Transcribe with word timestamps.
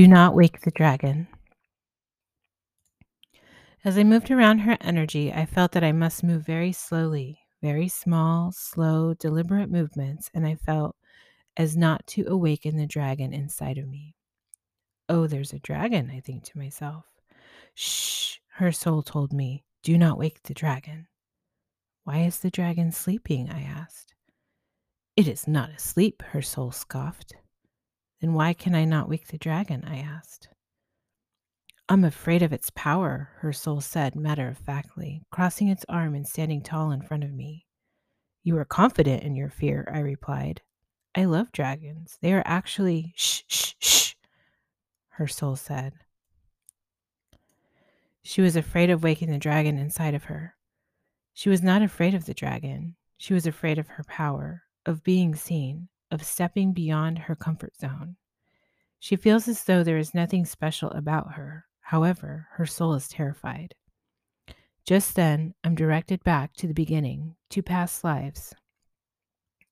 Do 0.00 0.08
not 0.08 0.34
wake 0.34 0.62
the 0.62 0.70
dragon. 0.70 1.28
As 3.84 3.98
I 3.98 4.02
moved 4.02 4.30
around 4.30 4.60
her 4.60 4.78
energy, 4.80 5.30
I 5.30 5.44
felt 5.44 5.72
that 5.72 5.84
I 5.84 5.92
must 5.92 6.24
move 6.24 6.46
very 6.46 6.72
slowly, 6.72 7.40
very 7.60 7.86
small, 7.86 8.50
slow, 8.50 9.12
deliberate 9.12 9.70
movements, 9.70 10.30
and 10.32 10.46
I 10.46 10.54
felt 10.54 10.96
as 11.54 11.76
not 11.76 12.06
to 12.06 12.24
awaken 12.26 12.78
the 12.78 12.86
dragon 12.86 13.34
inside 13.34 13.76
of 13.76 13.90
me. 13.90 14.14
Oh, 15.10 15.26
there's 15.26 15.52
a 15.52 15.58
dragon, 15.58 16.10
I 16.10 16.20
think 16.20 16.44
to 16.44 16.56
myself. 16.56 17.04
Shh, 17.74 18.38
her 18.54 18.72
soul 18.72 19.02
told 19.02 19.34
me, 19.34 19.64
do 19.82 19.98
not 19.98 20.16
wake 20.16 20.42
the 20.44 20.54
dragon. 20.54 21.08
Why 22.04 22.20
is 22.20 22.38
the 22.38 22.50
dragon 22.50 22.90
sleeping? 22.90 23.50
I 23.50 23.60
asked. 23.60 24.14
It 25.14 25.28
is 25.28 25.46
not 25.46 25.68
asleep, 25.68 26.22
her 26.30 26.40
soul 26.40 26.72
scoffed. 26.72 27.34
Then 28.20 28.34
why 28.34 28.52
can 28.52 28.74
I 28.74 28.84
not 28.84 29.08
wake 29.08 29.28
the 29.28 29.38
dragon? 29.38 29.84
I 29.86 29.98
asked. 29.98 30.48
I'm 31.88 32.04
afraid 32.04 32.42
of 32.42 32.52
its 32.52 32.70
power, 32.70 33.30
her 33.38 33.52
soul 33.52 33.80
said 33.80 34.14
matter 34.14 34.46
of 34.48 34.58
factly, 34.58 35.22
crossing 35.30 35.68
its 35.68 35.84
arm 35.88 36.14
and 36.14 36.26
standing 36.26 36.62
tall 36.62 36.92
in 36.92 37.02
front 37.02 37.24
of 37.24 37.32
me. 37.32 37.66
You 38.44 38.56
are 38.58 38.64
confident 38.64 39.22
in 39.24 39.34
your 39.34 39.50
fear, 39.50 39.90
I 39.92 39.98
replied. 39.98 40.60
I 41.14 41.24
love 41.24 41.50
dragons. 41.50 42.16
They 42.22 42.32
are 42.32 42.44
actually 42.46 43.12
shh, 43.16 43.42
shh, 43.48 43.74
shh, 43.80 44.14
her 45.08 45.26
soul 45.26 45.56
said. 45.56 45.94
She 48.22 48.40
was 48.40 48.54
afraid 48.54 48.90
of 48.90 49.02
waking 49.02 49.30
the 49.30 49.38
dragon 49.38 49.76
inside 49.76 50.14
of 50.14 50.24
her. 50.24 50.54
She 51.34 51.48
was 51.48 51.62
not 51.62 51.82
afraid 51.82 52.14
of 52.14 52.26
the 52.26 52.34
dragon. 52.34 52.96
She 53.16 53.34
was 53.34 53.46
afraid 53.46 53.78
of 53.78 53.88
her 53.88 54.04
power, 54.04 54.62
of 54.86 55.02
being 55.02 55.34
seen, 55.34 55.88
of 56.10 56.24
stepping 56.24 56.72
beyond 56.72 57.18
her 57.18 57.34
comfort 57.34 57.76
zone. 57.76 58.16
She 59.00 59.16
feels 59.16 59.48
as 59.48 59.64
though 59.64 59.82
there 59.82 59.96
is 59.96 60.14
nothing 60.14 60.44
special 60.44 60.90
about 60.90 61.32
her. 61.32 61.64
However, 61.80 62.48
her 62.52 62.66
soul 62.66 62.94
is 62.94 63.08
terrified. 63.08 63.74
Just 64.86 65.16
then, 65.16 65.54
I'm 65.64 65.74
directed 65.74 66.22
back 66.22 66.52
to 66.56 66.66
the 66.66 66.74
beginning, 66.74 67.34
to 67.48 67.62
past 67.62 68.04
lives. 68.04 68.54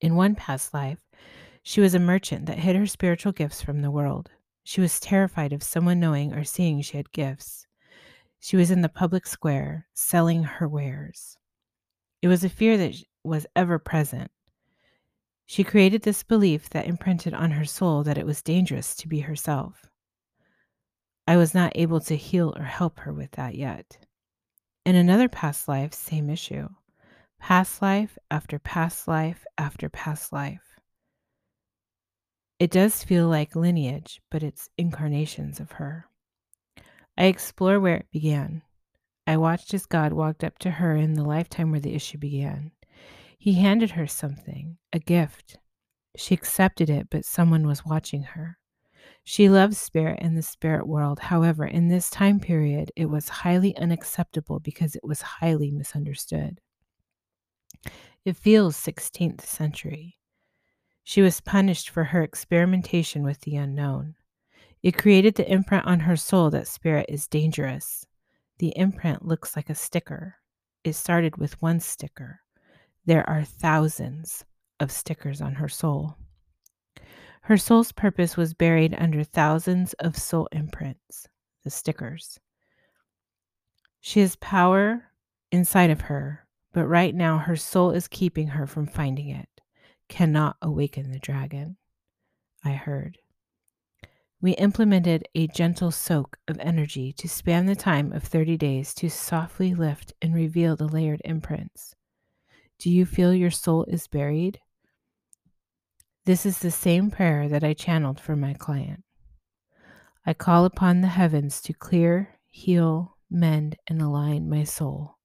In 0.00 0.16
one 0.16 0.34
past 0.34 0.72
life, 0.72 1.00
she 1.62 1.82
was 1.82 1.94
a 1.94 1.98
merchant 1.98 2.46
that 2.46 2.58
hid 2.58 2.76
her 2.76 2.86
spiritual 2.86 3.32
gifts 3.32 3.60
from 3.60 3.82
the 3.82 3.90
world. 3.90 4.30
She 4.64 4.80
was 4.80 4.98
terrified 4.98 5.52
of 5.52 5.62
someone 5.62 6.00
knowing 6.00 6.32
or 6.32 6.42
seeing 6.42 6.80
she 6.80 6.96
had 6.96 7.12
gifts. 7.12 7.66
She 8.38 8.56
was 8.56 8.70
in 8.70 8.80
the 8.80 8.88
public 8.88 9.26
square 9.26 9.86
selling 9.92 10.44
her 10.44 10.66
wares. 10.66 11.36
It 12.22 12.28
was 12.28 12.42
a 12.42 12.48
fear 12.48 12.78
that 12.78 12.94
was 13.22 13.46
ever 13.54 13.78
present. 13.78 14.30
She 15.50 15.64
created 15.64 16.02
this 16.02 16.22
belief 16.22 16.70
that 16.70 16.86
imprinted 16.86 17.34
on 17.34 17.50
her 17.50 17.64
soul 17.64 18.04
that 18.04 18.16
it 18.16 18.24
was 18.24 18.40
dangerous 18.40 18.94
to 18.94 19.08
be 19.08 19.18
herself. 19.18 19.90
I 21.26 21.36
was 21.36 21.54
not 21.54 21.72
able 21.74 21.98
to 22.02 22.14
heal 22.14 22.54
or 22.56 22.62
help 22.62 23.00
her 23.00 23.12
with 23.12 23.32
that 23.32 23.56
yet. 23.56 23.98
In 24.86 24.94
another 24.94 25.28
past 25.28 25.66
life, 25.66 25.92
same 25.92 26.30
issue. 26.30 26.68
Past 27.40 27.82
life 27.82 28.16
after 28.30 28.60
past 28.60 29.08
life 29.08 29.44
after 29.58 29.88
past 29.88 30.32
life. 30.32 30.78
It 32.60 32.70
does 32.70 33.02
feel 33.02 33.26
like 33.26 33.56
lineage, 33.56 34.22
but 34.30 34.44
it's 34.44 34.70
incarnations 34.78 35.58
of 35.58 35.72
her. 35.72 36.06
I 37.18 37.24
explore 37.24 37.80
where 37.80 37.96
it 37.96 38.06
began. 38.12 38.62
I 39.26 39.36
watched 39.36 39.74
as 39.74 39.84
God 39.84 40.12
walked 40.12 40.44
up 40.44 40.60
to 40.60 40.70
her 40.70 40.94
in 40.94 41.14
the 41.14 41.24
lifetime 41.24 41.72
where 41.72 41.80
the 41.80 41.96
issue 41.96 42.18
began. 42.18 42.70
He 43.42 43.54
handed 43.54 43.92
her 43.92 44.06
something, 44.06 44.76
a 44.92 44.98
gift. 44.98 45.56
She 46.14 46.34
accepted 46.34 46.90
it, 46.90 47.08
but 47.08 47.24
someone 47.24 47.66
was 47.66 47.86
watching 47.86 48.22
her. 48.22 48.58
She 49.24 49.48
loved 49.48 49.76
spirit 49.76 50.18
and 50.20 50.36
the 50.36 50.42
spirit 50.42 50.86
world. 50.86 51.18
However, 51.20 51.64
in 51.64 51.88
this 51.88 52.10
time 52.10 52.38
period, 52.38 52.92
it 52.96 53.06
was 53.06 53.30
highly 53.30 53.74
unacceptable 53.78 54.60
because 54.60 54.94
it 54.94 55.02
was 55.02 55.22
highly 55.22 55.70
misunderstood. 55.70 56.60
It 58.26 58.36
feels 58.36 58.76
16th 58.76 59.40
century. 59.40 60.18
She 61.02 61.22
was 61.22 61.40
punished 61.40 61.88
for 61.88 62.04
her 62.04 62.22
experimentation 62.22 63.22
with 63.22 63.40
the 63.40 63.56
unknown. 63.56 64.16
It 64.82 64.98
created 64.98 65.36
the 65.36 65.50
imprint 65.50 65.86
on 65.86 66.00
her 66.00 66.16
soul 66.16 66.50
that 66.50 66.68
spirit 66.68 67.06
is 67.08 67.26
dangerous. 67.26 68.04
The 68.58 68.74
imprint 68.76 69.24
looks 69.24 69.56
like 69.56 69.70
a 69.70 69.74
sticker. 69.74 70.34
It 70.84 70.92
started 70.92 71.38
with 71.38 71.62
one 71.62 71.80
sticker. 71.80 72.42
There 73.10 73.28
are 73.28 73.42
thousands 73.42 74.44
of 74.78 74.92
stickers 74.92 75.40
on 75.40 75.54
her 75.54 75.68
soul. 75.68 76.14
Her 77.42 77.56
soul's 77.56 77.90
purpose 77.90 78.36
was 78.36 78.54
buried 78.54 78.94
under 78.96 79.24
thousands 79.24 79.94
of 79.94 80.16
soul 80.16 80.48
imprints, 80.52 81.26
the 81.64 81.70
stickers. 81.70 82.38
She 84.00 84.20
has 84.20 84.36
power 84.36 85.06
inside 85.50 85.90
of 85.90 86.02
her, 86.02 86.46
but 86.72 86.86
right 86.86 87.12
now 87.12 87.38
her 87.38 87.56
soul 87.56 87.90
is 87.90 88.06
keeping 88.06 88.46
her 88.46 88.64
from 88.64 88.86
finding 88.86 89.28
it. 89.28 89.48
Cannot 90.08 90.56
awaken 90.62 91.10
the 91.10 91.18
dragon. 91.18 91.78
I 92.64 92.74
heard. 92.74 93.18
We 94.40 94.52
implemented 94.52 95.26
a 95.34 95.48
gentle 95.48 95.90
soak 95.90 96.38
of 96.46 96.60
energy 96.60 97.12
to 97.14 97.28
span 97.28 97.66
the 97.66 97.74
time 97.74 98.12
of 98.12 98.22
30 98.22 98.56
days 98.56 98.94
to 98.94 99.10
softly 99.10 99.74
lift 99.74 100.12
and 100.22 100.32
reveal 100.32 100.76
the 100.76 100.86
layered 100.86 101.22
imprints. 101.24 101.96
Do 102.80 102.88
you 102.88 103.04
feel 103.04 103.34
your 103.34 103.50
soul 103.50 103.84
is 103.84 104.06
buried? 104.06 104.58
This 106.24 106.46
is 106.46 106.60
the 106.60 106.70
same 106.70 107.10
prayer 107.10 107.46
that 107.46 107.62
I 107.62 107.74
channeled 107.74 108.18
for 108.18 108.36
my 108.36 108.54
client. 108.54 109.04
I 110.24 110.32
call 110.32 110.64
upon 110.64 111.02
the 111.02 111.08
heavens 111.08 111.60
to 111.62 111.74
clear, 111.74 112.38
heal, 112.48 113.18
mend, 113.30 113.76
and 113.86 114.00
align 114.00 114.48
my 114.48 114.64
soul. 114.64 115.18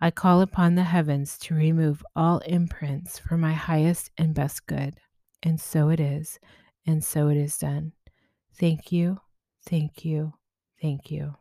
I 0.00 0.10
call 0.10 0.40
upon 0.40 0.74
the 0.74 0.84
heavens 0.84 1.36
to 1.40 1.54
remove 1.54 2.02
all 2.16 2.38
imprints 2.46 3.18
for 3.18 3.36
my 3.36 3.52
highest 3.52 4.10
and 4.16 4.34
best 4.34 4.66
good. 4.66 5.00
And 5.42 5.60
so 5.60 5.90
it 5.90 6.00
is, 6.00 6.38
and 6.86 7.04
so 7.04 7.28
it 7.28 7.36
is 7.36 7.58
done. 7.58 7.92
Thank 8.58 8.90
you, 8.90 9.20
thank 9.66 10.02
you, 10.06 10.32
thank 10.80 11.10
you. 11.10 11.39